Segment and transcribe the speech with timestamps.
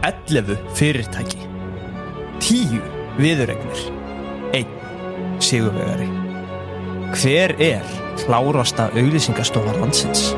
[0.00, 1.42] 11 fyrirtæki
[2.40, 2.78] 10
[3.20, 3.82] viðuregnir
[4.56, 4.70] 1
[5.44, 6.06] sigurvegari
[7.20, 7.84] Hver er
[8.22, 10.30] klárasta auglýsingastofa landsins?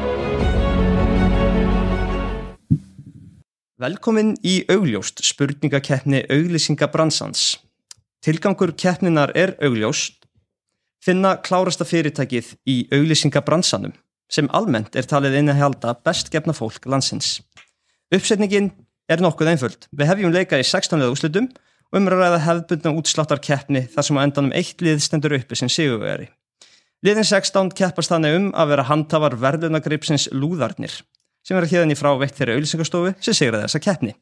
[3.78, 7.60] Velkomin í augljóst spurningakeppni auglýsingabransans.
[8.18, 10.26] Tilgangur keppninar er augljóst
[11.06, 13.94] finna klárasta fyrirtækið í auglýsingabransanum
[14.26, 17.38] sem almennt er talið inn að halda best gefna fólk landsins.
[18.10, 18.72] Uppsetningin
[19.14, 19.88] er nokkuð einföld.
[19.92, 21.48] Við hefjum leika í 16 leða úslitum
[21.92, 26.30] og umræða hefðbundna útsláttar keppni þar sem á endanum eitt lið stendur uppi sem sigurvegari.
[27.02, 31.00] Liðin 16 keppast þannig um að vera handhafar verðlunagripsins lúðarnir
[31.42, 34.14] sem er að hérðan í frá veitt þeirra auðlýsingastofu sem sigraði þessa keppni.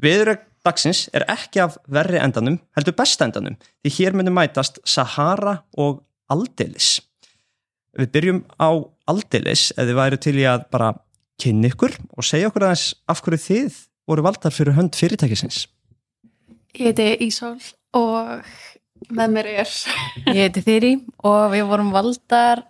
[0.00, 5.58] Viðrögg dagsins er ekki af verri endanum, heldur besta endanum, því hér myndir mætast Sahara
[5.80, 6.02] og
[6.32, 6.98] Aldelis.
[7.96, 8.70] Við byrjum á
[9.10, 10.92] Aldelis eða við væru til í að bara
[11.40, 13.80] kynni ykkur og segja okkur aðeins af hverju þið
[14.10, 15.64] voru valdar fyrir hönd fyrirtækisins.
[16.78, 17.58] Ég heiti Ísól
[17.96, 18.42] og
[19.10, 19.70] með mér er
[20.30, 20.92] Ég heiti Þýri
[21.26, 22.64] og við vorum valdar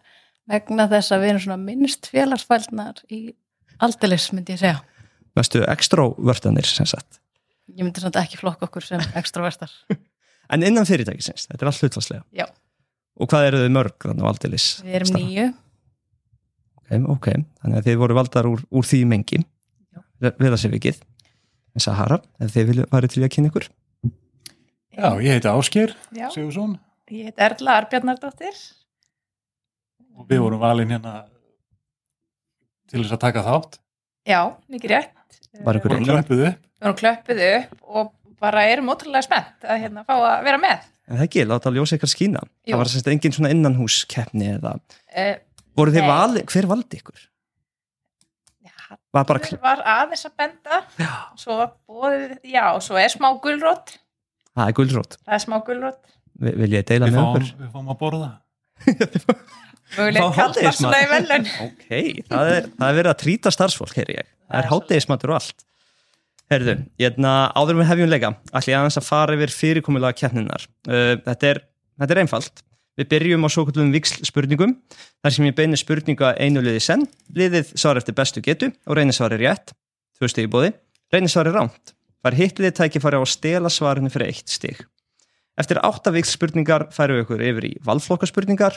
[0.51, 3.21] vegna þess að við erum svona minnst félagsfælnar í
[3.81, 4.81] aldeilis myndi ég segja.
[5.39, 7.21] Vestu ekstrovörtanir sem sagt.
[7.71, 9.73] Ég myndi svona ekki flokka okkur sem extrovertar.
[10.51, 12.25] En innan fyrirtækisins, þetta er allt hlutfalslega.
[12.35, 12.49] Já.
[13.23, 14.65] Og hvað eru þið mörg þannig á Aldelis?
[14.83, 15.45] Við erum nýju.
[16.81, 17.29] Ok, ok,
[17.63, 19.39] þannig að þið voru valdar úr, úr því mengi
[20.19, 20.99] við það sé vikið.
[20.99, 21.09] En
[21.84, 23.67] Sahara, ef þið vilju væri til að kynna ykkur.
[24.97, 25.95] Já, ég heiti Ásker.
[26.34, 26.78] Sigursson
[27.11, 28.56] Ég heiti Erla Arbjarnardóttir
[30.20, 31.12] og við vorum valin hérna
[32.91, 33.78] til þess að taka þátt
[34.28, 38.65] Já, mikið rétt Var ykkur og ein- klöppuð upp Við vorum klöppuð upp og bara
[38.72, 42.11] erum ótrúlega spennt að hérna fá að vera með En það ekki, láta ljósa ykkar
[42.12, 42.41] skína.
[42.62, 42.70] Jú.
[42.70, 44.77] Það var semst engin svona innanhúskeppni eða...
[44.78, 45.33] uh,
[45.75, 46.11] Voru þið Nei.
[46.12, 47.25] vali, hver valdi ykkur?
[49.15, 49.41] Var bara...
[49.47, 51.11] það var aðeins að benda Já.
[51.39, 53.95] svo var bóðið, já, svo er smá gulrót
[54.57, 55.17] Það er gulrót.
[55.27, 56.01] það er smá gulrót
[56.41, 57.49] Vi- Vil ég deila við með okkur?
[57.61, 58.31] við fáum að borða
[59.97, 60.79] möguleg Fá kallast hádegismat.
[60.81, 61.89] svona í velun Ok,
[62.31, 64.29] það er, það er verið að trýta starfsfólk, heyri ég.
[64.31, 65.65] Það Það er hátegismatur og allt.
[66.50, 70.17] Herðu, ég ætla áður en við hefjum leika, ætla ég aðeins að fara yfir fyrirkomulega
[70.19, 70.65] keppninar.
[70.89, 71.61] Uh, þetta, er,
[72.03, 72.62] þetta er einfalt.
[73.00, 74.75] Við byrjum á svo kvöldum viksl spurningum,
[75.25, 79.16] þar sem ég beini spurninga einu liði senn, liðið svar eftir bestu getu og reynir
[79.16, 79.72] svar er rétt,
[80.19, 80.75] tvö stig í bóði,
[81.09, 81.94] reynir svar er rámt.
[82.21, 84.83] Fær hitt liðið tækifæri á að stela svarinu fyrir eitt stig.
[85.56, 88.77] Eftir átta viksl spurningar færum við ykkur yfir í valflokkaspurningar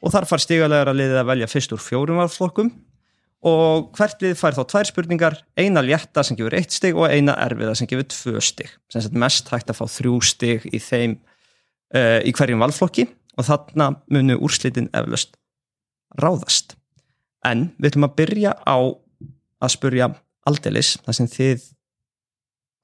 [0.00, 2.72] og þar fær stigalegar að liðið að velja fyrst úr fjórum valflokkum.
[3.48, 7.36] Og hvert lið fær þá tvær spurningar, eina létta sem gefur eitt stig og eina
[7.44, 12.64] erfiða sem gefur tvö sagt mest hægt að fá þrjú stig í uh, í hverjum
[12.64, 13.06] valflokki
[13.38, 15.36] og þarna munu úrslitin eflaust
[16.18, 16.74] ráðast.
[17.46, 18.76] En við ætlum að byrja á
[19.62, 20.10] að spurja
[20.48, 21.66] aldeilis, þar sem þið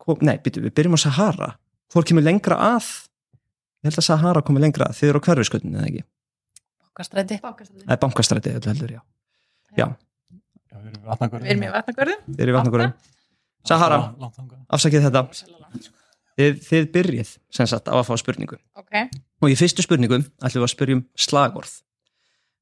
[0.05, 1.51] kom, nei, býtu, við byrjum á Sahara.
[1.93, 2.87] Hvor kemur lengra að?
[3.85, 6.05] Ég held að Sahara komið lengra að þið eru á hverfiskötinu, eða ekki?
[7.85, 9.03] Það er bankastræti, öllu heldur, já.
[9.75, 9.87] Já,
[10.71, 11.51] Já, við erum vatnagörðum
[12.29, 13.13] Við erum í vatnagörðum í.
[13.65, 13.99] Sahara,
[14.77, 15.23] afsakið þetta.
[16.35, 18.59] Þið, þið byrjið sem sagt á að fá spurningu.
[18.79, 18.95] Ok,
[19.45, 21.75] Og í fyrstu spurningu ætlum við að spyrja um slagorð.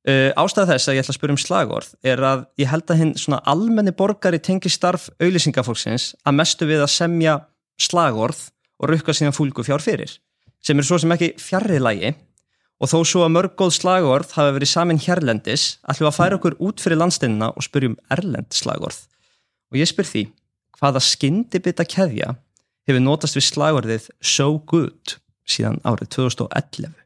[0.03, 2.99] Uh, ástæða þess að ég ætla að spyrja um slagorð er að ég held að
[2.99, 7.37] hinn svona almenni borgari tengi starf auðlýsingafólksins að mestu við að semja
[7.79, 8.49] slagorð
[8.83, 10.17] og rukka síðan fúlgu fjár fyrir
[10.59, 12.11] sem er svo sem ekki fjarrri lægi
[12.83, 16.39] og þó svo að mörg góð slagorð hafa verið samin hérlendis ætlum við að færa
[16.41, 19.05] okkur út fyrir landsteinina og spyrja um erlend slagorð
[19.71, 20.25] og ég spyr því
[20.81, 22.35] hvaða skyndibita keðja
[22.89, 25.17] hefur notast við slagorðið so good
[25.49, 26.97] síðan árið 2011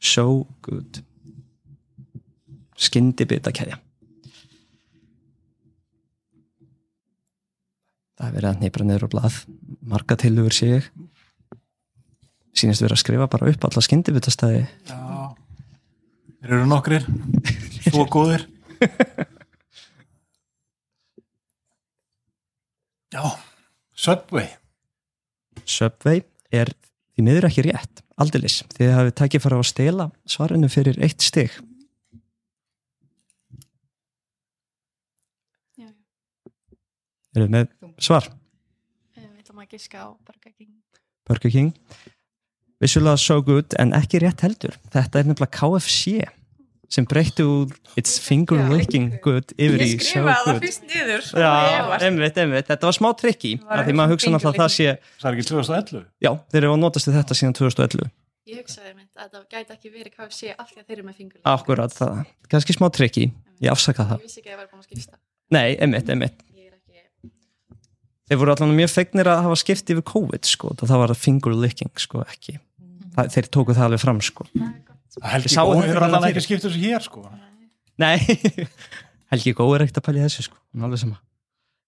[0.00, 1.02] so good.
[2.76, 3.80] Skyndibita keðja
[8.16, 9.34] það er verið að nýbra niður á blað.
[9.86, 10.84] Marga tilugur sé ég.
[12.56, 15.00] Sínist verið að skrifa bara upp alla skyndibitastæði Já,
[16.40, 17.02] þeir eru nokkrir.
[17.90, 18.42] Svo góðir.
[23.16, 23.24] Já,
[23.96, 24.50] Subway.
[25.64, 26.20] Subway
[26.52, 26.70] er
[27.16, 31.24] því miður ekki rétt aldeilis, þið hafið takið fara á að stela svarinu fyrir eitt
[31.24, 31.52] stig.
[35.80, 35.88] Já.
[37.36, 38.28] Eruð með svar?
[39.16, 40.72] við ætlum að giska á Burger King.
[41.28, 41.72] Burger King.
[42.80, 44.76] Vissulega so good en ekki rétt heldur.
[44.92, 46.18] Þetta er nefnilega KFC
[46.92, 48.66] sem breytti úr it's finger Já.
[48.72, 50.60] licking good yfir Ég í so skrifaði það good.
[50.66, 54.38] fyrst niður Já, ég einmitt, einmitt, þetta var smá trikki af því maður hugsa finger
[54.38, 57.38] náttúrulega að það sé Það er ekki 2011 já, þeir eru að notast við þetta
[57.40, 58.06] síðan 2011
[58.46, 61.16] Ég hugsaði mynd að það gæti ekki verið KFC af því að þeir eru með
[61.18, 62.20] fingur Akkurat, það,
[62.52, 63.24] kannski smá trikki
[63.62, 64.20] ég afsaka það.
[64.20, 65.18] Ég vissi ekki að það var búin að skipta.
[65.56, 66.42] Nei, einmitt, einmitt.
[66.52, 67.02] Ég er ekki
[68.30, 71.56] þeir voru allan mjög fegnir að hafa skipt yfir COVID sko, og það var finger
[71.56, 72.58] licking sko, ekki.
[73.16, 74.46] Það, þeir tóku það alveg fram sko.
[75.24, 76.34] Helgi er bara allan fyrir.
[76.34, 77.22] ekki að skipta þessu hér sko.
[77.96, 78.18] Nei,
[79.32, 81.20] Helgi Gói er ekkert að pæla í þessu sko, alveg sama.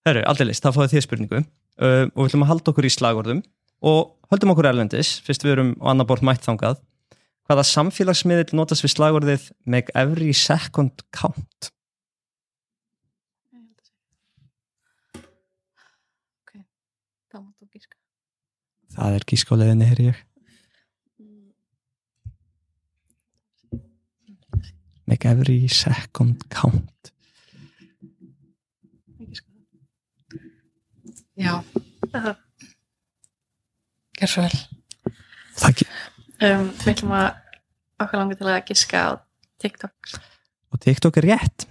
[0.08, 1.40] Herru, aldrei list, þá fáið þið spurningu.
[1.78, 3.42] Uh, og við ætlum að halda okkur í slagorðum.
[3.88, 3.98] Og
[4.32, 6.80] höldum okkur erlendis, fyrst við erum á annar bort mætt þangað.
[7.48, 11.70] Hvaða samfélagsmiðil notast við slagorðið make every second count?
[17.28, 17.44] Það
[18.96, 20.24] það er gískáleðinni, heyri ég
[25.18, 27.12] make every second count
[31.38, 31.62] Já.
[34.18, 34.56] Gjör svo vel.
[35.68, 35.86] ekki
[36.38, 37.28] Um, við ætlum að
[37.98, 39.10] okkar langar til að giska á
[39.58, 40.10] TikTok.
[40.70, 41.66] og TikTok er rétt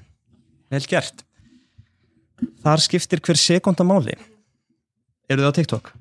[0.71, 1.23] vel gert
[2.63, 4.15] þar skiptir hver sekunda máli
[5.29, 5.93] eru þið á TikTok?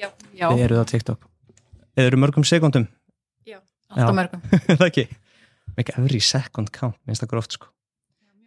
[0.00, 0.08] Já.
[0.32, 1.28] Já, Þið eruð á TikTok
[1.96, 2.88] eða eru mörgum sekundum?
[3.90, 4.16] alltaf Já.
[4.16, 4.40] mörgum.
[4.80, 5.08] það ekki
[5.76, 7.70] make every second count, minnst það gróft sko.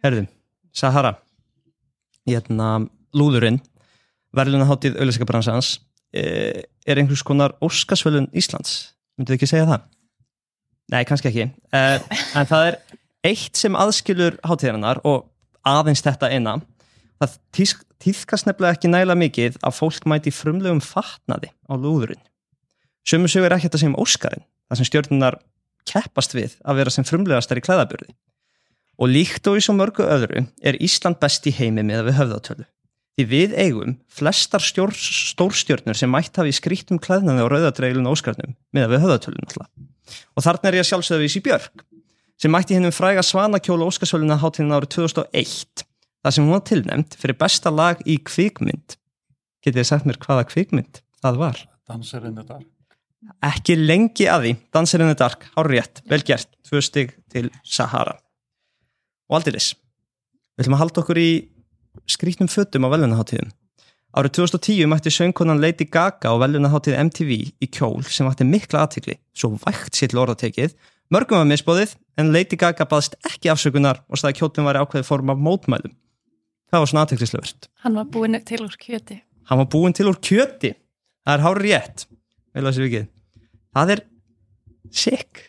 [0.04, 0.28] Herðum,
[0.72, 1.16] Sahara.
[2.28, 2.86] Hérna
[3.16, 3.60] lúðurinn
[4.36, 5.78] verðlunaháttíð auðlýsingabransans
[6.14, 8.94] eh, er einhvers konar Óskarsvölun Íslands.
[9.18, 9.86] Myndið þið ekki segja það?
[10.90, 11.46] Nei, kannski ekki.
[11.76, 12.78] Eh, en það er
[13.30, 15.28] eitt sem aðskilur hátíðarinnar og
[15.66, 16.56] aðeins þetta eina.
[17.20, 22.22] Það tísk, tíðkast nefnilega ekki næla mikið að fólk mæti frumlegum fatnaði á lúðurinn.
[23.06, 25.38] Sömu sögur ekki þetta sem Óskarinn þar sem stjórnunar
[25.88, 28.12] keppast við að vera sem frumlegastar í klæðaburði.
[29.00, 32.18] Og líkt og í svo mörgu öðru er Ísland best í heimi með að við
[32.20, 32.66] höfðatölu.
[33.16, 38.16] Því við eigum flestar stjór, stórstjörnur sem mætt hafi í skrítum klæðnaði á rauðadreilun og
[38.16, 39.88] óskarnum með að við höfðatölu náttúrulega
[40.34, 41.84] og þarna er ég að sjálfsögða í Björk
[42.40, 45.84] sem mætti hennum fræga svanakjóla óskarsvöluna hátíðin árið 2001
[46.24, 48.96] þar sem hún var tilnefnd fyrir besta lag í kvikmynd.
[49.64, 51.64] Getið þið sagt mér hvaða kvikmynd það var?
[51.90, 52.60] Danserinn þetta
[53.44, 54.56] ekki lengi að því.
[54.74, 56.48] Dancer in the Dark, hár rétt, vel gert.
[56.66, 58.16] Tvö stig til Sahara.
[59.30, 59.72] Og aldeilis
[60.60, 61.30] við ætlum að halda okkur í
[62.10, 63.52] skrýtnum fötum á velunaháttíðum
[64.10, 67.30] árið 2010 mætti söngkonan Lady Gaga á velunaháttíð MTV
[67.62, 70.74] í kjól sem vakti mikla aðtikli svo vægt sér til orðatekið
[71.14, 75.32] mörgum var misbóðið en Lady Gaga baðst ekki afsökunar og staði kjólum var ákveðið form
[75.32, 75.94] af mótmælum.
[76.70, 79.20] Það var svona aðteklislefurt Hann var búinn til úr kjöti.
[79.48, 80.74] hann var búinn til úr kjöti.
[81.24, 82.06] Það er hár rétt
[82.56, 83.08] vel að sér vikið
[83.78, 84.04] það er
[85.02, 85.44] sick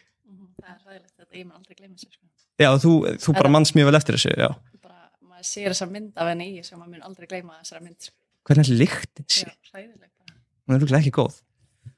[0.61, 2.11] Það er ræðilegt þetta, ég mun aldrei gleyma þessu.
[2.11, 2.25] Sko.
[2.61, 2.95] já, þú,
[3.25, 4.49] þú bara manns mjög vel eftir þessu já.
[4.81, 8.09] Bara, maður sér þessa mynd af henni í sem maður mun aldrei gleyma þessara mynd.
[8.09, 8.17] Sko.
[8.49, 10.37] hvernig er ræðilegt bara.
[10.67, 11.41] hún er rúglega ekki góð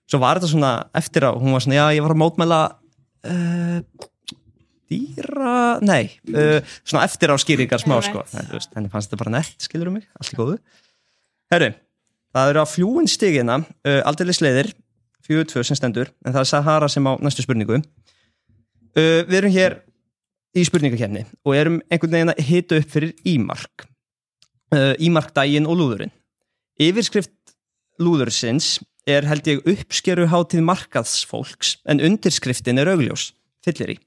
[0.09, 2.59] svo var þetta svona eftir á hún var svona, já, ég var að mótmæla
[3.31, 4.09] uh,
[4.91, 5.55] dýra
[5.85, 9.97] nei, uh, svona eftir á skýringar smá sko, henni fannst þetta bara nett skilur um
[9.99, 10.57] mig, allt í góðu
[11.53, 11.71] herru,
[12.35, 14.73] það eru að fljúin stigina uh, aldrei sleiðir,
[15.25, 19.55] fjögur tvö sem stendur en það er Sahara sem á næstu spurningu uh, við erum
[19.55, 19.79] hér
[20.53, 23.87] í spurningakefni og erum einhvern veginn að hita upp fyrir ímark
[24.75, 26.13] uh, ímark daginn og lúðurinn
[26.81, 27.33] yfirskrift
[28.01, 28.77] lúðursins
[29.09, 33.31] er held ég uppskeru hátíð markaðsfólks en undirskriftin er augljós,
[33.63, 33.97] fyllir í.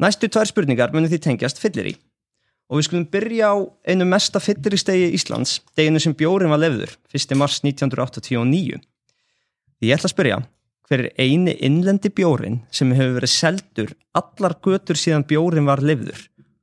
[0.00, 1.94] Næstu tvær spurningar munið því tengjast fyllir í.
[2.72, 3.56] Og við skulum byrja á
[3.92, 7.36] einu mesta fyllir í stegi Íslands, deginu sem bjórin var lefður, 1.
[7.36, 8.80] mars 1989.
[9.82, 10.36] Ég ætla að spyrja,
[10.86, 16.20] hver er eini innlendi bjórin sem hefur verið seldur allar götur síðan bjórin var lefður?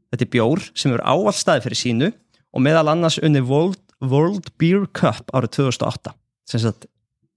[0.07, 2.09] Þetta er bjór sem hefur áall staði fyrir sínu
[2.55, 6.13] og meðal annars unni World, World Beer Cup árið 2008
[6.47, 6.87] sem sagt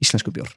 [0.02, 0.52] íslensku bjór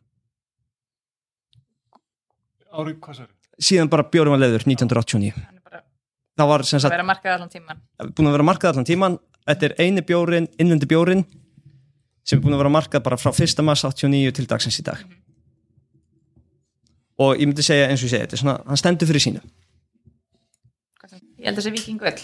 [2.76, 3.32] Árið, hvað sér?
[3.58, 5.82] síðan bara bjórum var leiður 1989 Hann er bara
[6.38, 9.18] það var sem að sagt vera markað allan tíman búin að vera markað allan tíman
[9.48, 11.26] þetta er eini bjórin, innlendi bjórin
[12.26, 13.62] sem er búin að vera markað bara frá 1.
[13.66, 15.02] mars 89 til dagsins í dag.
[17.22, 19.44] Og ég myndi segja eins og ég segi þetta er svona, hann stendur fyrir sínu.
[21.40, 22.22] Ég held að það sé vikingull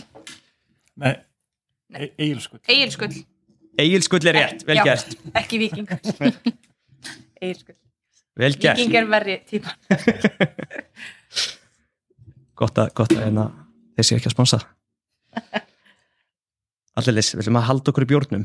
[1.01, 1.13] Nei,
[1.93, 2.01] Nei.
[2.01, 2.61] e Egilskull
[3.81, 4.83] Egilskull, er rétt, vel Já.
[4.87, 5.13] gert.
[5.37, 5.99] ekki vikingull
[7.41, 7.77] Egilskull
[8.41, 9.75] vel gert, Viking er verri tíma.
[12.61, 13.45] Gott að, gott að hérna,
[13.97, 14.59] þeir séu ekki að sponsa.
[16.99, 18.43] Allir leys, við viljum að halda okkur í bjórnum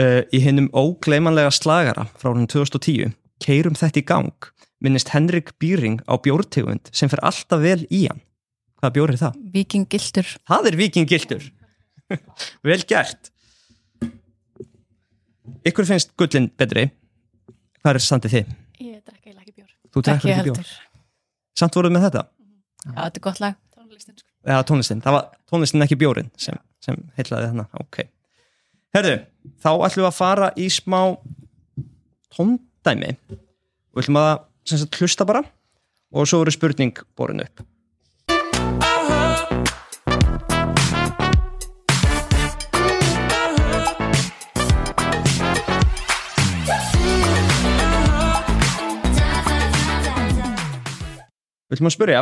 [0.00, 4.50] uh, í hinnum ógleymanlega slagara frá hann 2010 keirum þetta í gang
[4.82, 8.22] minnist Henrik Býring á bjórtegund sem fer alltaf vel í hann
[8.80, 9.36] hvaða bjór er það?
[9.54, 10.30] Viking gildur.
[10.48, 11.50] Það er vikingildur
[12.68, 13.30] vel gert
[15.66, 16.88] ykkur finnst gullin betri
[17.82, 18.56] hvað er standið þið?
[18.82, 19.70] Ég drekka eiginlega ekki bjór.
[19.92, 20.72] Þú drekkur Ekki bjór
[21.58, 22.24] samt voruð með þetta?
[22.82, 23.58] Já, þetta er gott lag.
[23.76, 24.28] Tónlistin, sko.
[24.48, 28.00] eða tónlistin, það var tónlistin ekki bjórin sem, sem heillaði hana, ok
[28.92, 29.12] Herðu,
[29.56, 30.98] þá ætlum við að fara í smá
[32.36, 33.14] tóndæmi.
[33.32, 34.32] Og við ætlum að
[34.68, 35.40] sagt, hlusta bara
[36.12, 37.62] og svo eru spurning borin upp.
[51.64, 52.20] Við ætlum að spyrja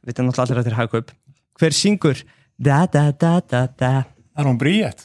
[0.00, 1.12] við erum náttúrulega allir að þér hagkaup.
[1.60, 2.24] Hver syngur?
[2.56, 3.92] Da da da da da.
[4.32, 5.04] Það er hún bríett.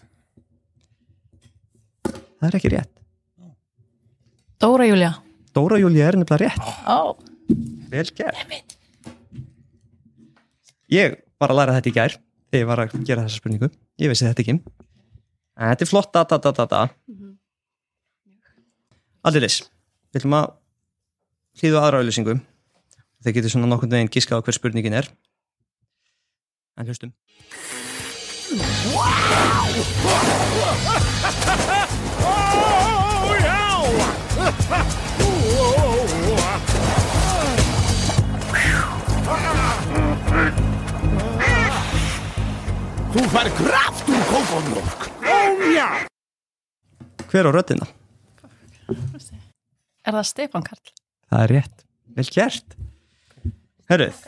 [2.42, 2.94] Það er ekki rétt.
[4.62, 5.16] Dóra Júlia
[5.56, 6.64] Dóra Júlía er nefnilega rétt.
[6.88, 7.16] Ó,
[7.92, 8.78] vel gert.
[10.92, 12.16] Ég var að læra þetta í gær
[12.52, 13.68] þegar ég var að gera þessa spurningu.
[14.00, 14.56] Ég vissi þetta ekki.
[15.60, 16.82] En þetta er flott da da da da da.
[19.28, 19.68] Allir þess
[20.12, 20.48] við ætlum að
[21.62, 22.34] hlýðu aðra auðlýsingu
[23.22, 25.12] þeir getur svona nokkurn veginn giskað á hver spurningin er.
[26.80, 27.12] En hlustum
[43.12, 45.10] Þú fær kraft úr kókómjólk.
[45.28, 45.38] Ó,
[45.76, 45.88] já.
[47.32, 47.88] hver á röddina?
[50.06, 50.92] er það Stefán Karl?
[51.32, 51.84] það er rétt,
[52.18, 52.78] vel gert
[53.92, 54.22] herruð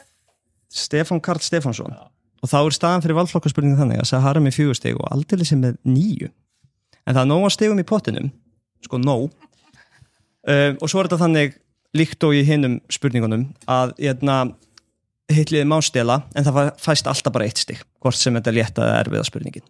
[0.74, 5.00] Stefán Karl Stefánsson og þá er staðan fyrir valflokkarspurningu þannig að Sahara með fjögur steg
[5.00, 8.32] og aldrei sem með nýju en það er nóg að stegum í pottinum
[8.84, 9.34] sko nóg
[10.48, 11.56] um, og svo er þetta þannig
[11.98, 14.38] líkt og í hinnum spurningunum að hérna,
[15.32, 18.84] hitliði má stela en það fæ- fæst alltaf bara eitt stig hvort sem þetta létta
[18.88, 19.68] eða erfiða spurningin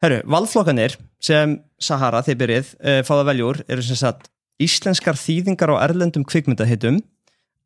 [0.00, 4.28] Herru, valflokkanir sem Sahara, þið byrjið, uh, fáða veljúr eru sem sagt
[4.60, 7.00] íslenskar þýðingar á erlendum kvikmyndahittum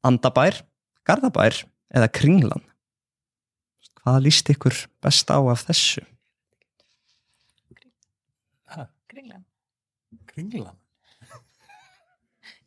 [0.06, 0.60] Andabær,
[1.08, 1.62] Garðabær
[1.94, 2.62] eða Kringlan
[4.04, 6.02] Hvaða líst ykkur best á af þessu?
[9.08, 9.44] Kringlan.
[10.28, 10.76] Kringlan.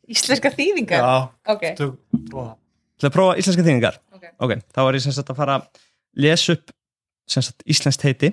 [0.08, 1.04] Íslenska þýðingar?
[1.04, 1.96] Já, Ok, tök,
[2.30, 2.56] prófa.
[3.04, 4.26] Að prófa íslenska þýðingar ok.
[4.44, 5.82] Ok, þá er ég sem sagt að fara að
[6.24, 6.72] lesa upp
[7.28, 8.32] sem sagt íslenskt heiti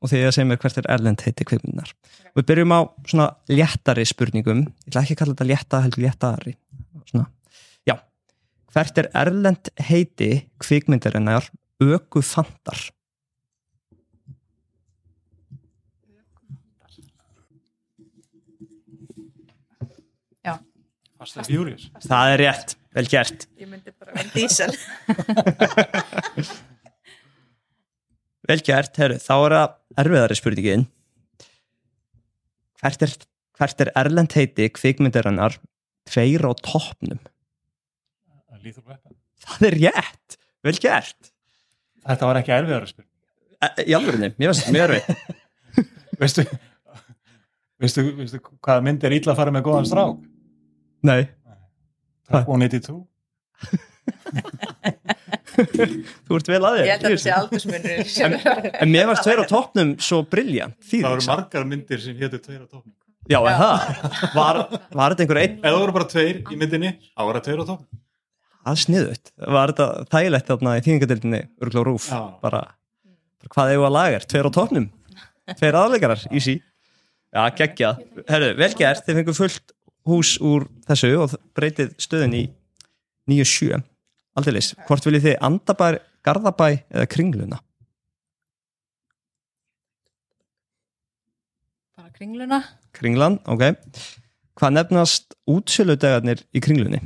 [0.00, 1.90] og því að segja mér hvert er erlend heiti kvikmyndunar.
[2.38, 6.54] Við byrjum á svona léttari spurningum, ég ætla ekki að kalla þetta létta heldur léttari.
[7.10, 7.26] Svona,
[7.88, 7.96] já,
[8.72, 10.30] hvert er erlend heiti
[10.64, 11.50] kvikmyndarinnar
[11.84, 12.80] ökufandar?
[21.20, 21.88] Fast and Furious.
[22.06, 23.42] Það er rétt, vel gert.
[23.60, 24.72] Ég myndi bara vera dísel.
[28.50, 30.86] Vel gert, herru, þá er það erfiðari spurningin.
[32.80, 33.12] Hvert er,
[33.60, 35.58] hvert er erlend heiti kvikmyndarinnar
[36.08, 37.20] tveir á toppnum?
[38.64, 39.14] Lethal Weapon.
[39.44, 41.30] Það er rétt, vel gert.
[42.08, 43.12] Þetta var ekki erfiðara spurning.
[43.60, 45.06] E- Í alvörinni, mér finnst þetta mjög erfið.
[46.20, 46.42] Veistu,
[47.80, 50.18] veistu, veistu hvaða mynd er illa að fara með góðan strák?
[51.06, 51.22] Nei.
[52.30, 53.00] Top 182.
[55.60, 56.86] Þú ert vel að þér.
[56.86, 60.22] Ég held að þetta sé aldursmunur sem er En mér varst tveir á toppnum svo
[60.30, 60.76] briljant.
[60.90, 62.94] Það voru margar myndir sem hétu tveir á topnum.
[63.30, 63.76] Já, er það.
[64.38, 64.60] Var,
[64.96, 67.60] var þetta einhver einn Eða það voru bara tveir í myndinni, þá voru það tveir
[67.60, 68.00] á topnum.
[68.70, 69.32] að sniðut?
[69.58, 72.08] Var þetta þægilegt þarna í þýðingadildinni, örgulega rúf?
[72.10, 72.20] Já.
[72.42, 72.62] Bara,
[73.42, 74.26] bara hvað eigum að laga er?
[74.32, 74.88] Tveir á toppnum?
[75.52, 76.56] Tveir aðleikarar, easy.
[77.30, 78.00] Já, geggjað.
[78.30, 79.74] Herru, vel gert, þið fengur fullt
[80.08, 82.44] hús úr þessu og breytið stöðin í
[83.30, 83.80] 9-7.
[84.38, 87.60] Aldeilis, hvort viljið þið Andabær, Garðabæ eða Kringluna?
[91.96, 92.60] Bara kringluna
[92.96, 93.64] Kringlan, ok.
[94.58, 97.00] Hvað nefnast útsöludegarnir í Kringlunni?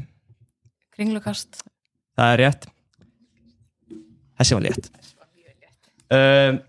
[0.95, 1.63] Kringlukast
[2.15, 2.69] Það er rétt.
[4.39, 4.91] Þessi var létt.
[6.15, 6.61] Um,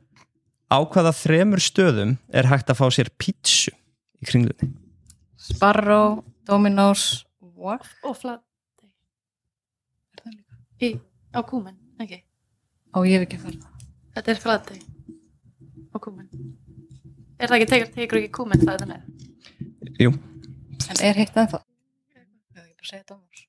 [0.73, 3.73] á hvaða þremur stöðum er hægt að fá sér pítsu
[4.21, 4.71] í Kringlunni?
[5.37, 7.25] Sparrow, Dominos
[7.55, 7.87] What?
[8.03, 8.43] Og Flatey.
[10.15, 10.59] Er það líka?
[10.81, 10.89] Í,
[11.35, 12.19] á Kúmen, ekki?
[12.95, 13.65] Ó, ég hef ekki farið
[14.15, 14.81] Þetta er Flatey.
[15.91, 16.29] Á Kúmen.
[17.39, 19.01] Er það ekki, tekur, tekur ekki Kúmen það þetta með?
[20.01, 20.11] Jú,
[20.91, 21.61] En er heitt ennþá?
[22.13, 23.41] Ég hef ekki bara segja Dominos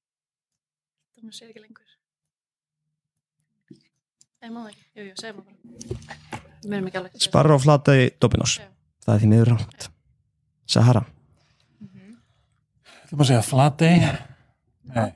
[1.16, 1.92] Það mér segir ekki lengur.
[4.46, 4.86] Ég má það ekki.
[4.94, 5.46] Jú, jú, segir maður
[7.34, 7.56] bara.
[7.56, 8.56] Á flataði Dominos.
[8.62, 8.68] Já.
[9.06, 9.88] Það er því miður rámt.
[10.70, 11.02] Sahara.
[13.06, 13.98] Þú maður segja Flatey.
[14.96, 15.10] Nei.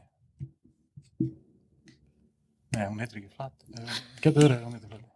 [2.70, 3.88] Nei, hún heitir ekki Flatey.
[4.22, 5.06] Getur verið, hún heitir Flatey.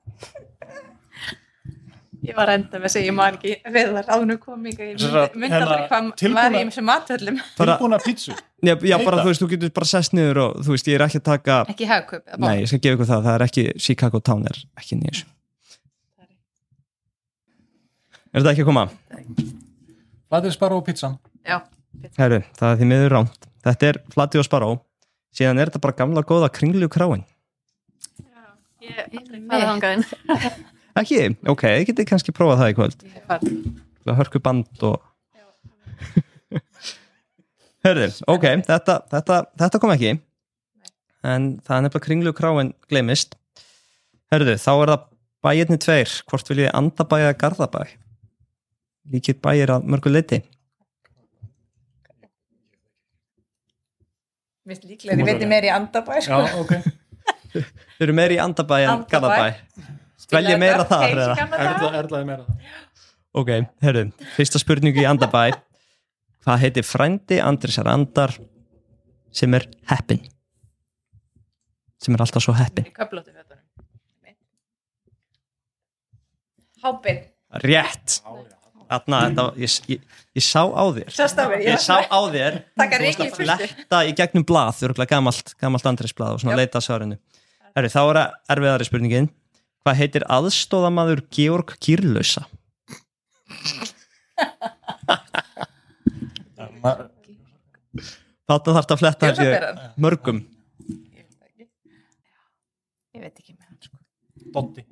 [2.25, 5.13] Ég var enda með að segja, ég man ekki við þar ánum kominga, ég Sem
[5.37, 7.41] myndi, hérna, hvað var þessum matvöllum.
[7.59, 8.33] Bara- Tilbúna pítsu.
[8.65, 11.05] Já, já bara þú veist, þú getur bara sest niður og þú veist, ég er
[11.05, 12.23] ekki að taka Ekki hagkaup.
[12.25, 15.21] eða Nei, ég skal gefa ykkur það, það er ekki Chicago Town er ekki nýjus
[18.33, 18.87] Er þetta ekki að koma?
[20.33, 21.19] Flatey Sparrow og pizzan.
[21.47, 21.61] Já,
[22.19, 23.47] Herru, það er því miður rámt.
[23.65, 24.69] Þetta er Flati og Sparó.
[25.35, 27.25] Síðan er þetta bara gamla góða kringlu kráin.
[28.85, 30.05] Ég hef aldrei farið þangað inn.
[31.01, 31.21] Ekki?
[31.51, 33.05] Ok, þið getið kannski prófað það í kvöld.
[33.09, 33.49] Ég var-
[34.05, 35.01] Það hörku band og...
[37.85, 40.13] Herru, ok, þetta, þetta, þetta kom ekki.
[41.25, 43.35] En það er nefnilega kringlu kráin glemist.
[44.33, 45.07] Herru, þá er það
[45.45, 46.13] bæirni tveir.
[46.29, 47.83] Hvort vil ég andabæ eða garðabæ?
[49.13, 50.43] Líkir bæir að mörgu leiti.
[54.65, 56.39] Mér finnst líklega, ég veit meir í andabæ sko.
[56.41, 56.73] Já, ok.
[57.55, 59.51] Þau eru meiri í andabæ en garðabæ.
[60.33, 61.35] Velja meira þar, eða?
[61.59, 62.73] Erla, erlaði meira það.
[63.35, 63.51] Ok,
[63.83, 64.05] herru,
[64.37, 65.49] fyrsta spurningu í Andabæ
[66.45, 68.35] Hvað heitir frændi Andrisar Andar
[69.35, 70.21] sem er heppin?
[71.99, 73.63] Sem er alltaf svo heppin Í köflóttu fötunum.
[76.85, 77.23] Hábin.
[77.65, 78.21] Rétt
[78.95, 80.03] Þarna, þetta, ég, ég,
[80.39, 81.09] ég sá á þér.
[81.51, 82.59] Mér, Ég sá á þér.
[82.79, 83.39] Varst að fyrstu.
[83.43, 87.19] fletta í gegnum blað Þú eru gamalt, gamalt Andrisblað og svona leita að svarinu.
[87.75, 89.29] Herru, þá er að erfiðari spurningin.
[89.85, 92.45] Hvað heitir aðstóðamaður Georg Kýrlausa?
[96.83, 96.97] Ma-
[98.45, 100.41] Þarna þarf þetta að fletta þessi mörgum.
[103.15, 103.55] Ég veit ekki.
[103.55, 103.97] Með hann sko.
[104.55, 104.83] Dotti.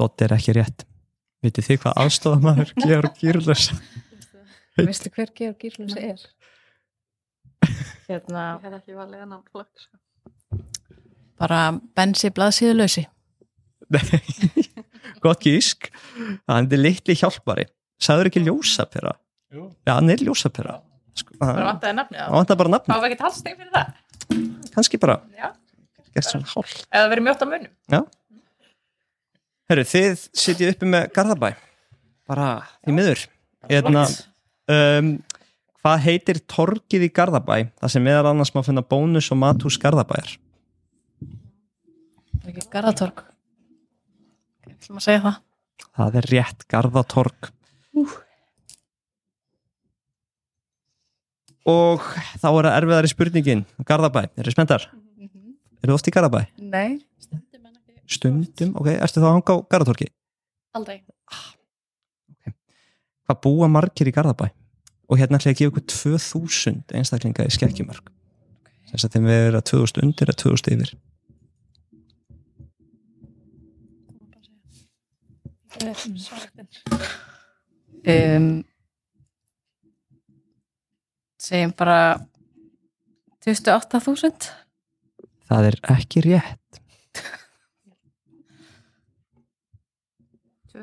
[0.00, 0.86] Dott er ekki rétt
[1.44, 3.76] Vitið þið hvað aðstóðamaður Georg Kýrlausa?
[4.80, 6.20] Veistu hver Georg Gírlus er?
[8.10, 9.70] Hérna, Ég hef ekki valið annan flokk.
[9.80, 9.96] Sko.
[11.40, 11.58] bara
[11.96, 13.06] bensi blaðsíðulösi.
[13.90, 14.20] Nei,
[15.24, 15.88] gott gísk
[16.46, 17.64] hann er litli hjálpari
[18.00, 19.14] sagður ekki ljósapera
[19.50, 19.64] Jú.
[19.88, 20.76] já, hann er ljósapera
[21.40, 22.26] hann vantaði nafnið á.
[22.30, 23.88] vantar bara nafn Fáum við ekki talstegn fyrir það?
[24.76, 25.48] kannski bara, Já.
[26.14, 27.72] gert svona hálf Eða verið mjótt á munum?
[29.70, 31.50] Herru, þið sitjið uppi með Garðabæ
[32.30, 32.48] bara
[32.86, 33.24] í miður
[33.70, 34.04] Hérna,
[34.72, 35.10] um,
[35.82, 40.36] hvað heitir torgið í Garðabæ það sem meðal annars má finna bónus og mathús Garðabæjar
[42.40, 43.20] Er ekki Garðatorg?
[44.64, 45.40] Ok, ætlum að segja það.
[46.00, 47.50] það er rétt, Garðatorg
[51.70, 52.06] og
[52.40, 54.88] þá er það erfiðari spurningin Garðabæ, eru spenntar?
[55.84, 56.46] eru oft í Garðabæ?
[56.60, 56.98] Nei.
[58.10, 60.08] Stundum ok, ertu þá að hanga á Garðatorki?
[60.78, 61.00] Aldrei.
[63.26, 64.48] Hvað búa margir í Garðabæ?
[65.10, 68.10] Og hérna ætla ég að gefa ykkur 2000 einstaklinga í skekkjumörk
[68.90, 70.98] þess að þeim vera 2000 undir eða 2000 yfir
[78.10, 78.64] Um,
[81.40, 82.18] segjum bara
[83.44, 84.50] 28.000.
[85.48, 86.79] Það er ekki rétt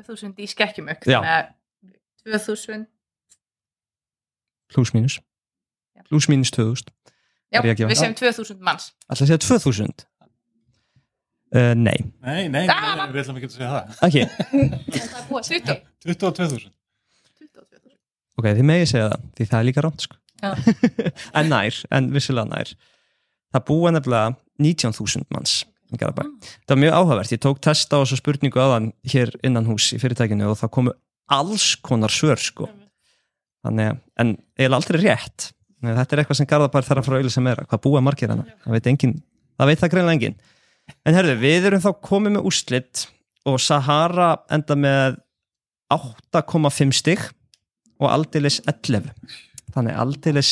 [0.06, 1.06] 2000 í skekkjumök.
[1.08, 1.18] Já.
[1.18, 2.86] Þannig að 2000.
[4.68, 5.16] pluss mínus
[5.96, 6.02] Já.
[6.08, 6.92] pluss mínus 2000
[7.48, 8.90] Já, við segjum 2000 manns.
[9.08, 10.02] Ætla að segja 2000
[11.56, 13.06] uh, Nei, Nei, nei, Ah!
[13.08, 13.84] við ætlum ekki að segja það.
[14.04, 14.24] ekki
[14.98, 15.80] Það er búið að 20.
[16.04, 16.68] 22.000.
[17.40, 17.96] 22.000.
[18.38, 20.20] Ok, þið megið segja það, því það er líka rámt sko.
[21.40, 22.74] En nær, en vissilega nær
[23.54, 25.56] það búa nefnilega 19.000 manns
[25.96, 26.24] Garabæ.
[26.68, 30.00] Það var mjög áhugavert, ég tók testa á þessu spurningu aðan hér innan hús í
[30.02, 30.92] fyrirtækinu og það komu
[31.32, 32.68] alls konar svör sko.
[33.64, 35.52] þannig, að- en eiginlega aldrei rétt.
[35.82, 38.28] Nei, þetta er eitthvað sem Garðabær þarf að fara að auðvitað meira, hvað búa margir
[38.32, 39.22] hana það veit, engin,
[39.58, 40.36] það veit það greinlega engin
[41.06, 43.06] en herðu, við erum þá komið með úrslit
[43.46, 45.18] og Sahara enda með
[45.92, 47.22] 8,5 stig
[47.98, 49.10] og aldeilis 11
[49.74, 50.50] þannig aldeilis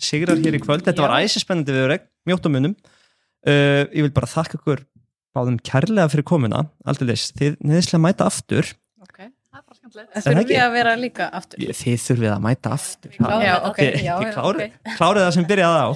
[0.00, 0.82] sigrar hér í kvöld.
[0.86, 2.74] Þetta var æsispennandi viðureg, mjótt á munum
[3.48, 4.84] uh, ég vil bara þakka ykkur
[5.34, 8.68] báðum kærlega fyrir komuna aldeilis, þið neðislega mæta aftur.
[9.02, 10.12] Ok, það er bara skemmtilegt.
[10.14, 11.64] það Þurfum við að vera líka aftur?
[11.64, 13.16] Ég- þið þurfið að mæta aftur.
[13.18, 13.56] Já, þetta.
[13.70, 14.94] ok, Já, þið klárið ok.
[14.98, 15.88] klárið það sem byrjaði á,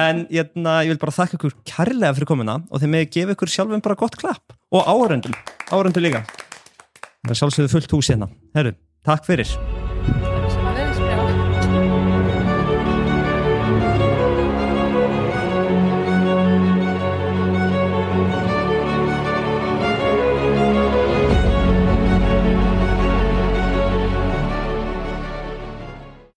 [0.00, 3.50] en jötna, ég vil bara þakka ykkur kærlega fyrir komuna og þið með gefa ykkur
[3.50, 5.34] sjálfum bara gott klapp og áhörendum,
[5.68, 6.22] áhörendum líka.
[7.26, 8.30] Það er sjálfsögðu fullt hús hérna.
[8.54, 9.89] Herru, takk fyrir